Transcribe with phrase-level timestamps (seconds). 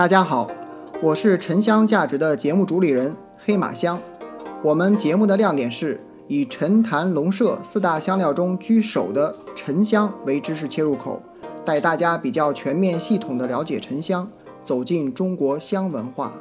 [0.00, 0.50] 大家好，
[1.02, 4.00] 我是沉香价值的节目主理人黑马香。
[4.64, 11.22] 我们节目的亮点是以陈坛龙麝四大香料中居首的沉香为知识切入口，
[11.66, 14.26] 带大家比较全面系统的了解沉香，
[14.62, 16.32] 走进中国香文化。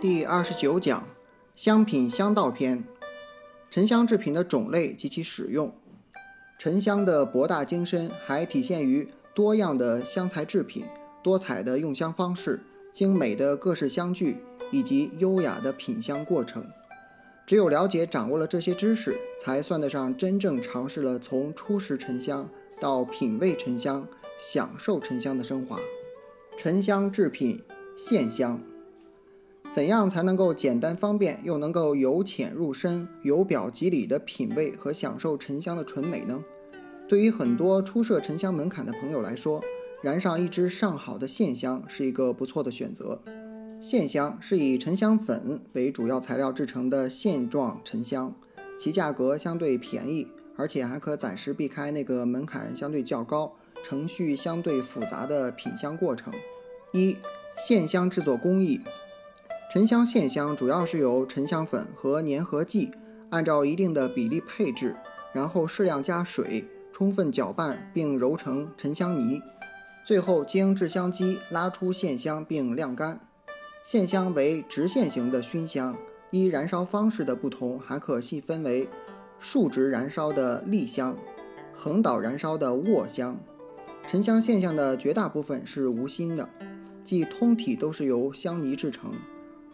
[0.00, 1.02] 第二十九讲：
[1.56, 2.84] 香品香道篇。
[3.68, 5.72] 沉香制品的种类及其使用。
[6.60, 10.84] 沉香的博大精深还体现于多样的香材制品。
[11.22, 12.60] 多彩的用香方式、
[12.92, 14.36] 精美的各式香具
[14.70, 16.64] 以及优雅的品香过程，
[17.46, 22.48] 只有了解掌握了这些知识，才算得上真正尝试了从初识沉香
[22.80, 24.06] 到品味沉香、
[24.38, 25.78] 享受沉香的升华。
[26.56, 27.62] 沉香制品
[27.96, 28.60] 线香，
[29.70, 36.42] 怎样才能够简单方便又能够由浅入深、由表及里的品味和享受沉香的纯美呢？
[37.08, 39.62] 对于很多初涉沉香门槛的朋友来说，
[40.00, 43.20] 燃上一支上好的线香是一个不错的选择。
[43.80, 48.32] 线香是以沉香粉为主要材料制成的线状沉香，
[48.78, 56.32] 其价格相对便宜，而且还可暂时避开那个门槛相对较高、程序相对复杂的品香过程。
[56.92, 57.16] 一、
[57.56, 58.80] 线香制作工艺：
[59.72, 62.90] 沉香线香主要是由沉香粉和粘合剂
[63.30, 64.94] 按照一定的比例配置，
[65.32, 69.40] 然后适量加水，充分搅拌并揉成沉香泥。
[70.08, 73.20] 最后经制香机拉出线香并晾干。
[73.84, 75.94] 线香为直线型的熏香，
[76.30, 78.88] 依燃烧方式的不同，还可细分为
[79.38, 81.14] 竖直燃烧的立香、
[81.74, 83.38] 横倒燃烧的卧香。
[84.06, 86.48] 沉香线香的绝大部分是无心的，
[87.04, 89.12] 即通体都是由香泥制成。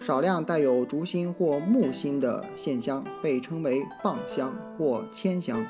[0.00, 5.64] 少量带有竹心或木心的线香被称为棒香或铅香。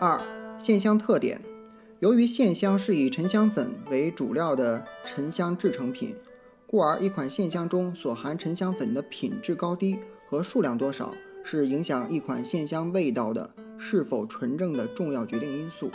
[0.00, 0.18] 二、
[0.56, 1.38] 线香特点。
[2.00, 6.14] 由于线香是以沉香粉为主料的沉香制成品，
[6.66, 13.48] 故而一款线香中所含沉香粉的品质高低和数量多少，是影响一款线香味道的
[13.78, 15.90] 是否纯正的重要决定因素。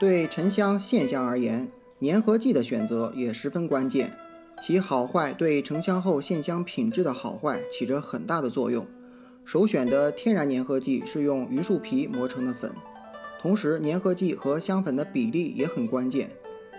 [0.00, 1.70] 对沉香线香而言，
[2.00, 4.10] 粘合剂的选择也十分关键，
[4.60, 8.84] 其好坏对沉香后线香品质的好坏起着很大的作用。
[9.44, 12.72] 首选的天然粘合剂是用榆树皮磨成的粉。
[13.42, 16.30] 同时，粘合剂和香粉的比例也很关键。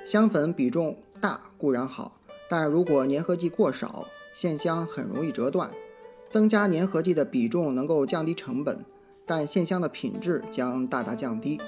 [0.05, 5.69] 香粉比重大固然好，但如果粘合剂过少，线香很容易折断。
[6.29, 8.85] 增加粘合剂的比重能够降低成本，
[9.25, 11.59] 但线香的品质将大大降低，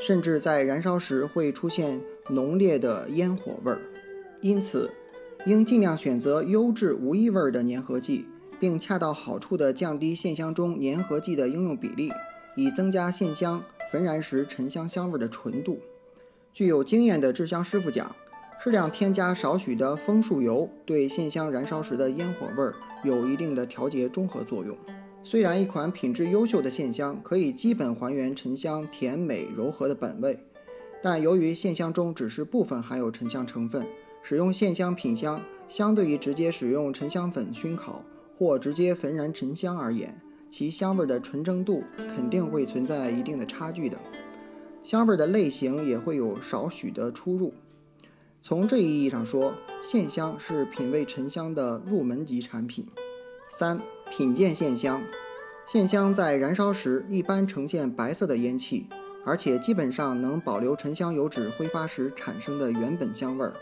[0.00, 2.00] 甚至在燃烧时会出现
[2.30, 3.82] 浓烈的烟火味儿。
[4.40, 4.90] 因此，
[5.44, 8.24] 应尽量选择优质无异味的粘合剂，
[8.58, 12.10] 并恰到好处地降低线香中粘合剂的应用比例，
[12.56, 13.62] 以增加线香。
[13.90, 15.80] 焚燃时沉香香味的纯度，
[16.54, 18.14] 具有经验的制香师傅讲，
[18.62, 24.78] 适量添加少许的枫树油，对线香燃烧时的烟火味儿有一定的调节中和作用。
[25.24, 30.38] 虽然一款品质优秀的线香可以基本还原沉香甜美柔和的本味，
[31.02, 33.84] 但由于线香中只是部分含有沉香成分，
[34.22, 38.04] 使用线香品香相对于直接使用沉香粉熏烤
[38.36, 40.20] 或直接焚燃沉香而言。
[40.50, 43.96] 其香味的纯正度肯定会存在一定的差距的，
[44.82, 47.54] 香味的类型也会有少许的出入。
[48.42, 52.86] 从这一意义上说，线香是品味沉香的入门级产品。
[53.48, 53.80] 三、
[54.10, 55.02] 品鉴线香，
[55.66, 58.86] 线香在燃烧时一般呈现白色的烟气，
[59.24, 63.52] 而且基本上能保留沉香油脂挥发时产生的原本香味儿。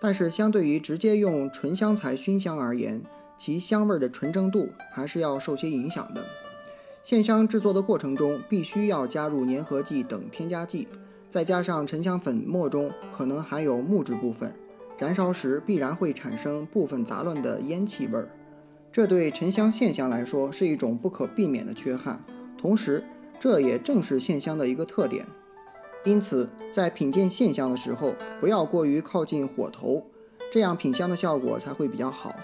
[0.00, 3.02] 但是，相对于直接用纯香材熏香而言，
[3.38, 6.22] 其香味的纯正度还是要受些影响的。
[7.02, 10.86] 线香制作的过程中，必须要加入粘合剂等添加剂，
[11.30, 14.52] 再加上沉香粉末中可能含有木质部分，
[14.98, 18.28] 燃烧时必然会产生部分杂乱的烟气味儿。
[18.92, 22.22] 这对沉香线香来说是一种不可避免的缺憾，
[22.58, 23.04] 同时
[23.38, 25.24] 这也正是线香的一个特点。
[26.04, 30.04] 因此，在品鉴线香的时候，不要过于靠近火头，
[30.52, 32.34] 这样品香的效果才会比较好。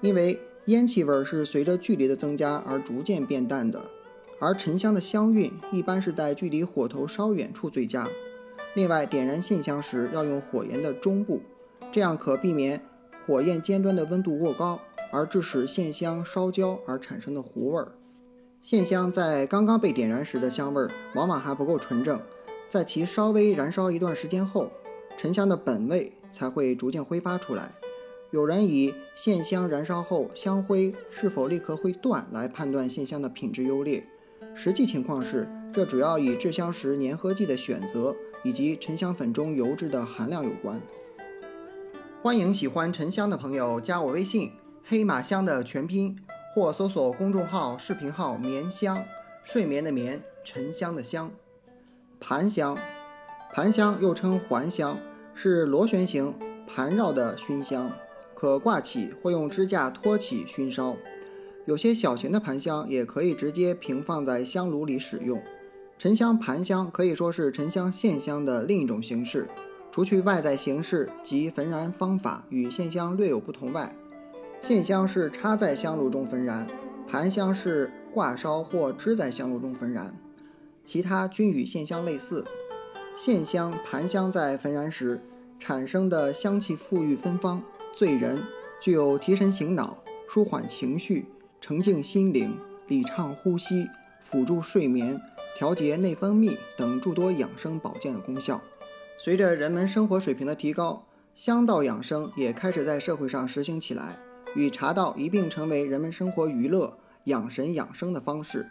[0.00, 3.84] 因为烟气味是随着距离的增加而逐渐变淡的，
[4.38, 8.06] 而沉香的香韵一般是在距离火头稍远处最佳。
[8.74, 11.40] 另外，点燃线香时要用火焰的中部，
[11.90, 12.80] 这样可避免
[13.26, 14.80] 火焰尖端的温度过高，
[15.12, 17.92] 而致使线香烧焦而产生的糊味儿。
[18.62, 22.20] 线香在刚刚被点燃时的香味儿往往还不够纯正，
[22.68, 24.70] 在其稍微燃烧一段时间后，
[25.16, 27.72] 沉香的本味才会逐渐挥发出来。
[28.32, 34.04] 有人以线香燃烧后香灰是否立刻会断来判断线香的品质优劣，
[34.52, 40.80] 实际情况是，这主要与制香时粘合剂的选择以及沉香粉中油脂的含量有关。
[42.20, 44.50] 欢迎喜欢沉香的朋友加我微信
[44.84, 46.18] “黑马香”的全拼，
[46.52, 48.98] 或搜索公众号、视频号“眠香”，
[49.44, 51.30] 睡眠的眠，沉香的香。
[52.18, 52.76] 盘香，
[53.52, 54.98] 盘香又称环香，
[55.32, 56.34] 是螺旋形
[56.66, 57.92] 盘绕的熏香，
[58.36, 60.96] 可挂起或用支架托起熏烧。
[61.64, 65.42] 有些小型的盘香也可以直接平放在香炉里使用。
[65.98, 69.48] 沉香盘香可以说是沉香线香的另一种形式。
[69.90, 73.96] 除去外在形式及焚燃方法与线香略有不同外，
[74.60, 76.66] 线香是插在香炉中焚燃，
[77.08, 80.14] 盘香是挂烧或支在香炉中焚燃，
[80.84, 82.44] 其他均与线香类似。
[83.16, 85.18] 线香、盘香在焚燃时
[85.58, 87.62] 产生的香气馥郁芬芳，
[87.94, 88.38] 醉人，
[88.80, 89.98] 具有提神醒脑、
[90.28, 91.26] 舒缓情绪、
[91.60, 92.56] 澄净心灵、
[92.86, 93.88] 理畅呼吸、
[94.20, 95.20] 辅助睡眠、
[95.56, 98.60] 调节内分泌等诸多养生保健的功效。
[99.18, 104.16] 随着人们生活水平的提高，香道养生也开始在社会上实行起来，
[104.54, 108.66] 与茶道一并成为人们生活娱乐、养神养生的方式。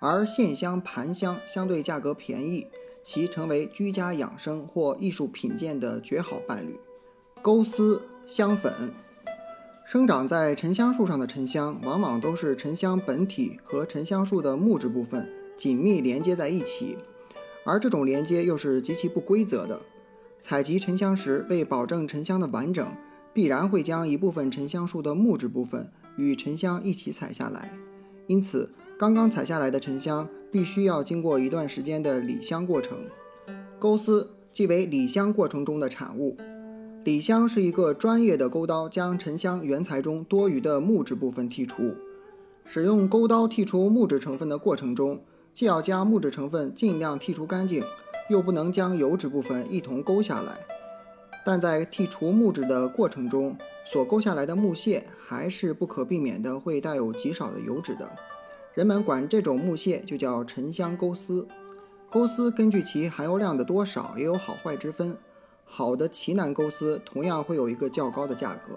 [0.00, 2.66] 而线香、盘香相对价格便宜，
[3.04, 6.76] 其成为居家养生或艺术品鉴的绝好伴侣。
[7.42, 8.90] 钩丝香粉，
[9.86, 16.96] 生长在沉香树上的沉香，往往都是沉香本体和沉香树的木质部分紧密连接在一起。
[17.66, 19.78] 而这种连接又是极其不规则的。
[20.40, 22.86] 采集沉香时，为保证沉香的完整，
[23.32, 27.70] 必然会将一部分沉香树的木质部分与沉香一起采下来。
[28.26, 32.96] 因此，刚刚采下来的沉香必须要经过一段时间的理香过程。
[33.76, 36.36] 钩丝即为理香过程中的产物。
[37.02, 41.96] 理香是一个专业的钩刀将沉香原材中多余的木质部分剔除。
[42.64, 45.20] 使用钩刀剔除木质成分的过程中，
[45.52, 47.82] 既要将木质成分尽量剔除干净，
[48.30, 50.52] 又不能将油脂部分一同勾下来。
[51.44, 58.08] 但在剔除木质的过程中，所勾下来的木屑还是不可避免的会带有极少的油脂的。
[58.74, 61.46] 人们管这种木屑就叫沉香钩丝。
[62.10, 65.16] 钩丝根据其含油量的多少也有好坏之分，
[65.64, 68.76] 好的奇楠钩丝同样会有一个较高的价格。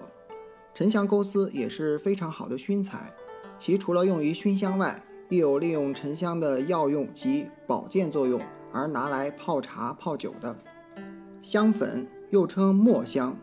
[0.72, 3.12] 沉香钩丝也是非常好的熏材，
[3.58, 8.40] 其除了用于熏香外，亦有利用沉香的药用及保健作用
[8.72, 10.54] 而拿来泡茶、泡酒的
[11.42, 13.36] 香粉，又称墨香，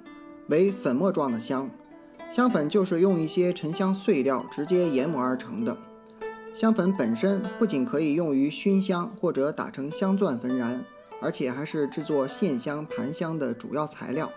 [0.47, 1.69] 为粉末状的香。
[2.31, 5.77] 香粉就是用一些沉香碎料直接研磨而成的。
[6.55, 10.81] 香粉本身不仅可以用于熏香或者打成香钻焚燃，
[11.21, 14.31] 而且还是制作线香、盘香的主要材料。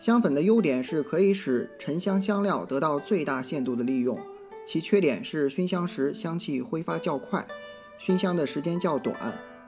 [0.00, 4.18] 香粉的优点是可以使沉香香料得到最大限度的利用。
[4.66, 7.46] 其缺点是熏香时香气挥发较快，
[7.96, 9.14] 熏香的时间较短，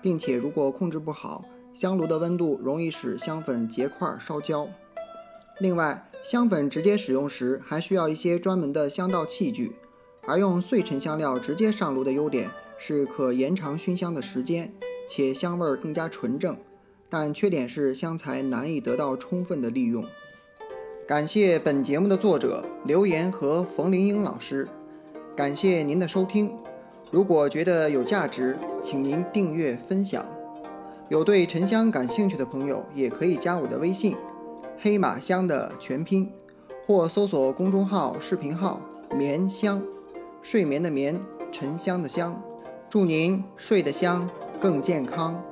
[0.02, 4.68] 并且如果控制不好，香炉的温度容易使香粉结块烧焦。
[5.60, 9.76] 另外，香粉直接使用时还需要一些专门的香道器具，
[10.28, 14.70] 而用碎沉香料直接上炉的优点是可延长熏香的时间，
[15.08, 16.54] 且香味更加纯正。
[17.08, 20.04] 但缺点是香材难以得到充分的利用。
[21.06, 24.68] 感谢本节目的作者刘岩和冯林英老师。
[25.34, 26.52] 感谢您的收听，
[27.10, 30.26] 如果觉得有价值，请您订阅分享。
[31.08, 34.14] 有对沉香感兴趣的朋友，也可以加我的微信
[34.78, 36.30] “黑马香”的全拼，
[36.86, 38.78] 或搜索公众号、视频号
[39.16, 39.82] “眠香”，
[40.42, 41.20] 睡眠的眠，
[41.52, 42.40] 沉香的香。
[42.88, 44.28] 祝您睡得香，
[44.60, 45.42] 更健康。